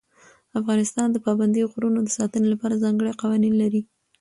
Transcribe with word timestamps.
افغانستان 0.59 1.07
د 1.11 1.17
پابندي 1.25 1.61
غرونو 1.71 1.99
د 2.03 2.09
ساتنې 2.17 2.47
لپاره 2.53 2.81
ځانګړي 2.83 3.11
قوانین 3.21 3.53
لري. 3.61 3.81